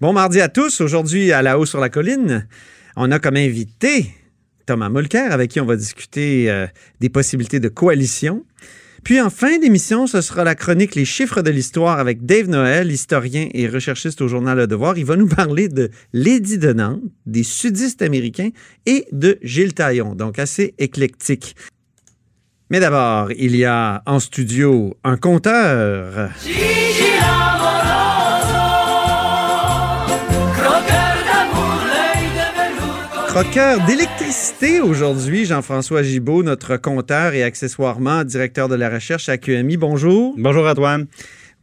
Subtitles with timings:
[0.00, 0.80] Bon mardi à tous.
[0.80, 2.48] Aujourd'hui, à la haut sur la colline,
[2.96, 4.14] on a comme invité
[4.64, 6.66] Thomas Mulcair, avec qui on va discuter euh,
[7.00, 8.46] des possibilités de coalition.
[9.04, 12.90] Puis en fin d'émission, ce sera la chronique Les chiffres de l'histoire avec Dave Noël,
[12.90, 14.96] historien et recherchiste au journal Le Devoir.
[14.96, 18.50] Il va nous parler de Lady de Nantes, des sudistes américains
[18.86, 21.56] et de Gilles Taillon, donc assez éclectique.
[22.70, 26.30] Mais d'abord, il y a en studio un compteur.
[33.30, 39.76] Croqueur d'électricité aujourd'hui, Jean-François Gibault, notre compteur et accessoirement directeur de la recherche à QMI.
[39.76, 40.34] Bonjour.
[40.36, 41.06] Bonjour Antoine.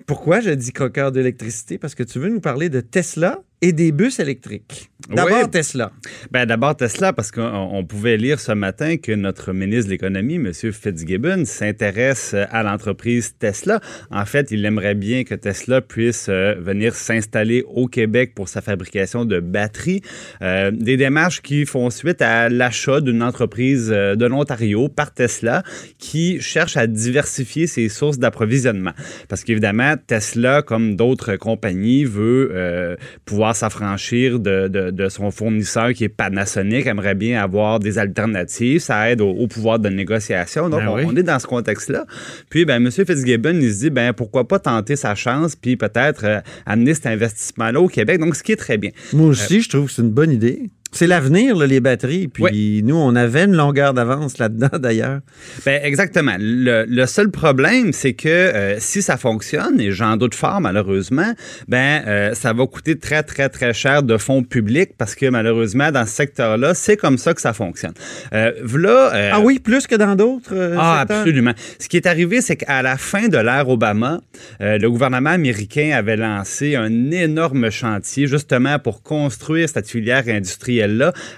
[0.06, 1.78] Pourquoi je dis croqueur d'électricité?
[1.78, 3.42] Parce que tu veux nous parler de Tesla?
[3.62, 4.90] Et des bus électriques.
[5.10, 5.50] D'abord Oui.
[5.50, 5.92] Tesla.
[6.32, 10.36] Ben d'abord Tesla parce qu'on on pouvait lire ce matin que notre ministre de l'économie,
[10.36, 10.52] M.
[10.54, 13.80] Fitzgibbon, s'intéresse à l'entreprise Tesla.
[14.12, 18.62] En fait, il aimerait bien que Tesla puisse euh, venir s'installer au Québec pour sa
[18.62, 20.02] fabrication de batteries.
[20.42, 25.64] Euh, des démarches qui font suite à l'achat d'une entreprise euh, de l'Ontario par Tesla
[26.00, 28.94] qui cherche à diversifier ses sources d'approvisionnement.
[29.30, 35.94] Parce qu'évidemment, Tesla, comme d'autres compagnies, veut euh, pouvoir s'affranchir de, de- de son fournisseur
[35.94, 38.80] qui est Panasonic, aimerait bien avoir des alternatives.
[38.80, 40.70] Ça aide au, au pouvoir de négociation.
[40.70, 41.04] Donc, Ben on, oui.
[41.08, 42.06] on est dans ce contexte-là.
[42.50, 42.92] Puis, ben, M.
[42.92, 47.08] Fitzgibbon, il se dit, ben, pourquoi pas tenter sa chance, puis peut-être euh, amener cet
[47.08, 48.20] investissement-là au Québec.
[48.20, 48.92] Donc, ce qui est très bien.
[49.14, 50.70] Moi aussi, je trouve que c'est une bonne idée.
[50.92, 52.28] C'est l'avenir, là, les batteries.
[52.28, 55.20] Puis nous, on avait une longueur d'avance là-dedans, d'ailleurs.
[55.66, 56.36] Ben, exactement.
[56.40, 61.34] Le, le seul problème, c'est que euh, si ça fonctionne, et j'en doute fort malheureusement,
[61.68, 65.92] ben euh, ça va coûter très, très, très cher de fonds publics parce que malheureusement,
[65.92, 67.94] dans ce secteur-là, c'est comme ça que ça fonctionne.
[68.34, 71.20] Euh, v'là, euh, Ah oui, plus que dans d'autres ah, secteurs?
[71.20, 71.54] absolument.
[71.80, 74.22] Ce qui est arrivé, c'est qu'à la fin de l'ère Obama,
[74.60, 80.24] le gouvernement américain avait lancé un énorme chantier justement pour construire cette filière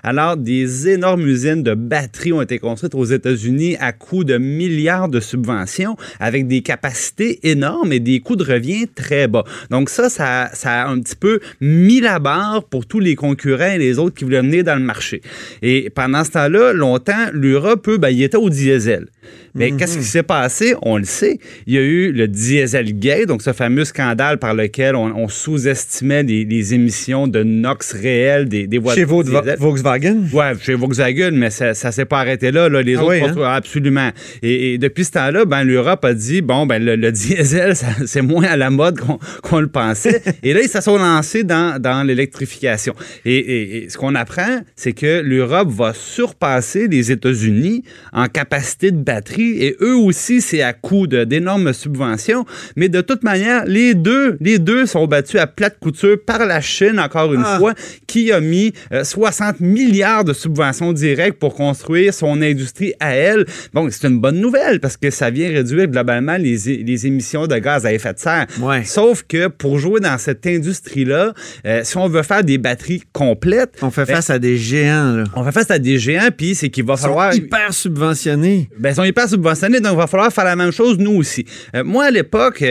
[0.03, 5.09] Alors, des énormes usines de batteries ont été construites aux États-Unis à coût de milliards
[5.09, 9.43] de subventions avec des capacités énormes et des coûts de revient très bas.
[9.69, 13.71] Donc ça, ça, ça a un petit peu mis la barre pour tous les concurrents
[13.71, 15.21] et les autres qui voulaient venir dans le marché.
[15.61, 19.07] Et pendant ce temps-là, longtemps, l'Europe, ben, il était au diesel.
[19.55, 20.75] Mais qu'est-ce qui s'est passé?
[20.81, 21.39] On le sait.
[21.67, 26.23] Il y a eu le Dieselgate, donc ce fameux scandale par lequel on, on sous-estimait
[26.23, 29.01] les, les émissions de NOx réelles des, des voitures.
[29.01, 29.55] Chez Vo- diesel.
[29.59, 30.23] Volkswagen?
[30.33, 32.69] Ouais, chez Volkswagen, mais ça, ça s'est pas arrêté là.
[32.69, 32.81] là.
[32.81, 33.51] Les Ah autres, oui, hein?
[33.53, 34.09] absolument.
[34.43, 37.73] Et, et depuis ce temps-là, ben, l'Europe a dit, bon, ben, le, le diesel,
[38.05, 38.99] c'est moins à la mode
[39.41, 40.21] qu'on le pensait.
[40.43, 42.93] et là, ils se sont lancés dans, dans l'électrification.
[43.25, 48.91] Et, et- et ce qu'on apprend, c'est que l'Europe va surpasser les États-Unis en capacité
[48.91, 48.97] de
[49.59, 52.45] Et eux aussi, c'est à coût d'énormes subventions.
[52.75, 56.61] Mais de toute manière, les deux, les deux sont battus à plate couture par la
[56.61, 57.57] Chine, encore une Ah.
[57.59, 57.73] fois,
[58.07, 63.45] qui a mis euh, 60 milliards de subventions directes pour construire son industrie à elle.
[63.73, 66.69] Bon, c'est une bonne nouvelle parce que ça vient réduire globalement les,
[67.05, 68.45] émissions de gaz à effet de serre.
[68.59, 68.83] Ouais.
[68.83, 71.33] Sauf que pour jouer dans cette industrie-là,
[71.65, 75.13] euh, si on veut faire des batteries complètes, On fait ben, face à des géants,
[75.13, 75.23] là.
[75.35, 77.33] on fait face à des géants, puis c'est qu'il va Ils sont falloir...
[77.33, 78.69] hyper subventionnés.
[78.77, 81.45] Ben, sont hyper subventionnés, donc il va falloir faire la même chose, nous aussi.
[81.75, 82.65] Euh, moi, à l'époque, euh,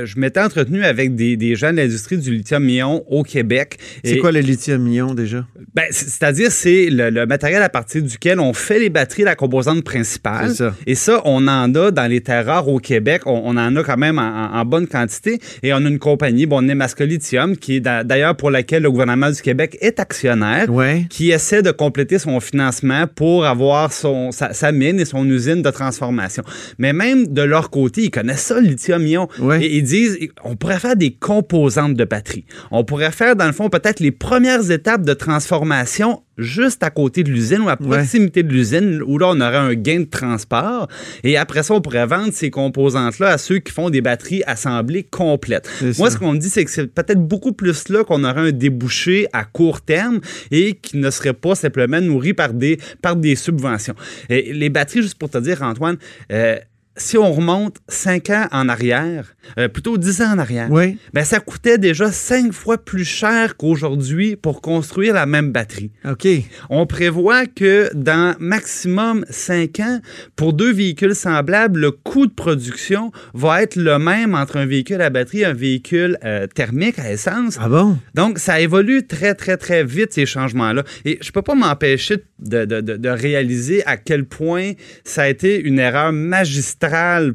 [0.00, 3.78] euh, je m'étais entretenu avec des, des gens de l'industrie du lithium-ion au Québec.
[4.04, 5.44] C'est quoi le lithium-ion, déjà?
[5.74, 9.84] Ben, c'est-à-dire, c'est le, le matériel à partir duquel on fait les batteries, la composante
[9.84, 10.54] principale.
[10.54, 10.74] Ça.
[10.86, 13.22] Et ça, on en a dans les terres rares au Québec.
[13.26, 15.38] On, on en a quand même en, bonne quantité.
[15.62, 18.90] Et on a une compagnie, bon, Nemasco Lithium, qui est d'a- d'ailleurs pour laquelle le
[18.90, 21.06] gouvernement du Québec est actionnaire Ouais.
[21.08, 25.62] qui essaie de compléter son financement pour avoir son, sa, sa mine et son usine
[25.62, 26.42] de transformation.
[26.78, 29.28] Mais même de leur côté, ils connaissent ça, le lithium-ion.
[29.40, 29.64] Ouais.
[29.64, 32.44] Et ils disent, on pourrait faire des composantes de batterie.
[32.70, 37.24] On pourrait faire, dans le fond, peut-être les premières étapes de transformation juste à côté
[37.24, 40.88] de l'usine ou à proximité de l'usine, où là, on aurait un gain de transport.
[41.24, 45.02] Et après ça, on pourrait vendre ces composantes-là à ceux qui font des batteries assemblées
[45.02, 45.68] complètes.
[45.98, 48.52] Moi, ce qu'on me dit, c'est que c'est peut-être beaucoup plus là qu'on aurait un
[48.52, 50.20] débouché à court terme
[50.50, 53.94] et qui ne serait pas simplement nourri par des, par des subventions.
[54.28, 55.96] Et les batteries, juste pour te dire, Antoine,
[56.32, 56.56] euh,
[56.98, 60.98] si on remonte cinq ans en arrière, euh, plutôt 10 ans en arrière, Oui.
[61.14, 65.90] ben, ça coûtait déjà cinq fois plus cher qu'aujourd'hui pour construire la même batterie.
[66.04, 66.26] OK.
[66.68, 70.00] On prévoit que dans maximum 5 ans,
[70.36, 75.00] pour deux véhicules semblables, le coût de production va être le même entre un véhicule
[75.00, 77.56] à batterie et un véhicule euh, thermique à essence.
[77.60, 77.96] Ah bon?
[78.14, 80.82] Donc, ça évolue très, très, très vite, ces changements-là.
[81.04, 84.72] Et je peux pas m'empêcher de, de- de- de réaliser à quel point
[85.04, 86.87] ça a été une erreur magistrale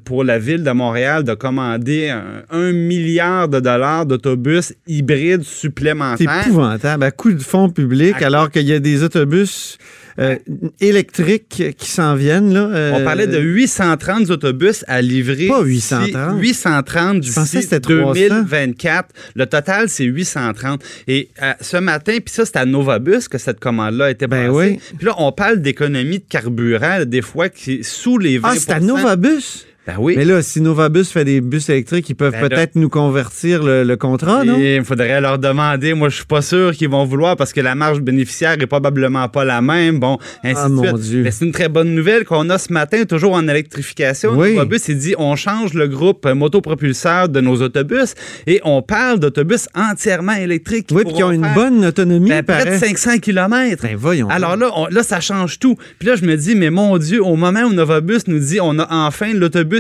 [0.03, 5.59] pour la ville de Montréal de commander un, un milliard de dollars d'autobus hybrides C'est
[5.59, 6.45] supplémentaires.
[6.47, 7.03] épouvantable.
[7.03, 9.77] À coup de fonds publics, À- alors qu'il y a des autobus
[10.19, 10.35] euh,
[10.79, 12.53] électriques qui s'en viennent.
[12.53, 15.47] Là, euh, On parlait de 830 autobus à livrer.
[15.47, 16.39] Pas d'ici- 830.
[16.41, 18.13] 830 d'ici pensais que c'était 300.
[18.13, 19.09] 2024.
[19.35, 20.83] Le total, c'est 830.
[21.07, 24.71] Et euh, ce matin, puis ça, c'est à Novabus que cette commande-là été Ben passée.
[24.73, 24.79] oui.
[24.97, 28.55] Puis là, on parle d'économie de carburant, des fois, qui est sous les 20 Ah,
[28.57, 29.65] c'est à Novabus?
[29.85, 30.13] Ben oui.
[30.15, 33.83] Mais là, si Novabus fait des bus électriques, ils peuvent Ben peut-être nous convertir le,
[33.83, 34.57] le contrat, non?
[34.57, 35.93] Il faudrait leur demander.
[35.93, 39.27] Moi, je suis pas sûr qu'ils vont vouloir parce que la marge bénéficiaire est probablement
[39.27, 39.99] pas la même.
[39.99, 40.99] Bon, ainsi Ah, de mon suite.
[40.99, 41.23] Dieu.
[41.23, 44.31] Mais c'est une très bonne nouvelle qu'on a ce matin, toujours en électrification.
[44.37, 44.55] Oui.
[44.55, 48.15] Le bus, il dit on change le groupe motopropulseur de nos autobus
[48.47, 50.87] et on parle d'autobus entièrement électriques.
[50.91, 52.77] oui, puis qui ont une bonne autonomie, ben, près de paraît.
[52.79, 53.83] 500 km.
[53.83, 54.29] Ben voyons.
[54.29, 55.75] Alors là, on- là, ça change tout.
[55.99, 58.79] Puis là, je me dis, mais mon Dieu, au moment où Novabus nous dit on
[58.79, 59.72] a enfin l'autobus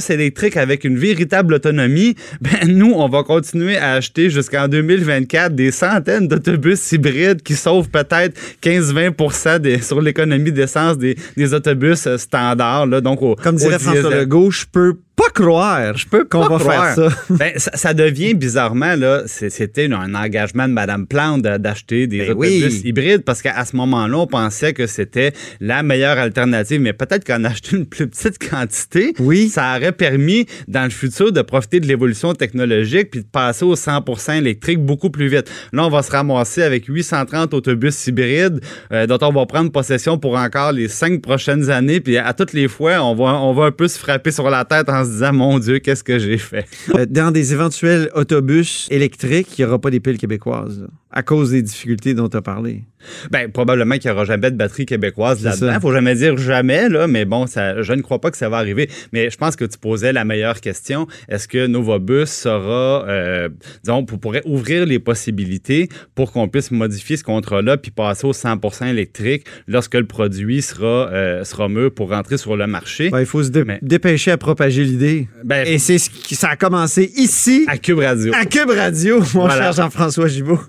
[0.57, 6.27] avec une véritable autonomie, ben nous, on va continuer à acheter jusqu'en 2024 des centaines
[6.27, 12.87] d'autobus hybrides qui sauvent peut-être 15-20 des- sur l'économie d'essence des, des autobus standards.
[12.87, 14.15] Là, donc au, Comme dirait François.
[14.15, 14.95] Legault, je peux
[15.33, 16.93] croire je peux qu'on va croire.
[16.95, 17.15] faire ça.
[17.29, 17.71] Ben, ça.
[17.75, 22.81] ça devient bizarrement, là, c'était un engagement de Mme Plante d'acheter des Ben autobus oui.
[22.85, 26.79] hybrides parce qu'à ce moment-là, on pensait que c'était la meilleure alternative.
[26.81, 29.49] Mais peut-être qu'en achetant une plus petite quantité, Oui.
[29.49, 33.75] ça aurait permis dans le futur de profiter de l'évolution technologique puis de passer au
[33.75, 35.49] 100% électrique beaucoup plus vite.
[35.71, 38.59] Là, on va se ramasser avec 830 autobus hybrides
[38.91, 41.99] euh, dont on va prendre possession pour encore les cinq prochaines années.
[41.99, 44.65] Puis à toutes les fois, on va, on va un peu se frapper sur la
[44.65, 46.65] tête en se disant, mon Dieu, qu'est-ce que j'ai fait?
[46.95, 51.23] Euh, Dans des éventuels autobus électriques, il n'y aura pas des piles québécoises, là, à
[51.23, 52.83] cause des difficultés dont tu as parlé.
[53.31, 55.77] Ben, probablement qu'il n'y aura jamais de batterie québécoise là-dedans.
[55.81, 58.57] Faut jamais dire jamais, là, mais bon, ça, je ne crois pas que ça va
[58.57, 58.89] arriver.
[59.11, 61.05] Mais je pense que tu posais la meilleure question.
[61.27, 63.49] Est-ce que Novabus sera, euh,
[63.83, 68.31] disons, pour- pourrait ouvrir les possibilités pour qu'on puisse modifier ce contrat-là puis passer au
[68.33, 73.09] 100% électrique lorsque le produit sera, euh, sera mûr pour rentrer sur le marché?
[73.09, 75.12] Ben, il faut se dé- Mais- dépêcher à propager l'idée.
[75.43, 78.33] Ben, Et c'est ce qui ça a commencé ici, à Cube Radio.
[78.35, 79.57] à Cube Radio, mon Voilà.
[79.57, 80.59] cher Jean-François Gibault.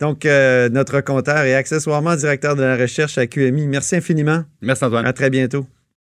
[0.00, 3.66] Donc, euh, notre compteur et accessoirement directeur de la recherche à QMI.
[3.66, 4.42] Merci infiniment.
[4.62, 5.06] Merci Antoine.
[5.06, 5.66] À très bientôt.